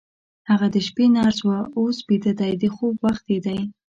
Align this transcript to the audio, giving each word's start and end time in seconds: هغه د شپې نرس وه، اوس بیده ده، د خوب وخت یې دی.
هغه 0.49 0.67
د 0.75 0.77
شپې 0.87 1.05
نرس 1.15 1.39
وه، 1.47 1.59
اوس 1.77 1.97
بیده 2.07 2.33
ده، 2.39 2.49
د 2.61 2.63
خوب 2.75 2.95
وخت 3.05 3.25
یې 3.33 3.39
دی. 3.45 3.59